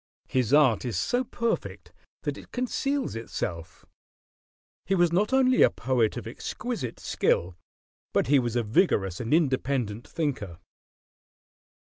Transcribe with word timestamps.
His 0.27 0.51
art 0.51 0.83
is 0.83 0.97
so 0.97 1.23
perfect 1.23 1.93
that 2.23 2.35
it 2.35 2.51
conceals 2.51 3.15
itself. 3.15 3.85
He 4.87 4.95
was 4.95 5.11
not 5.11 5.31
only 5.31 5.61
a 5.61 5.69
poet 5.69 6.17
of 6.17 6.25
exquisite 6.25 6.99
skill, 6.99 7.55
but 8.11 8.25
he 8.25 8.39
was 8.39 8.55
a 8.55 8.63
vigorous 8.63 9.19
and 9.19 9.31
independent 9.31 10.07
thinker. 10.07 10.57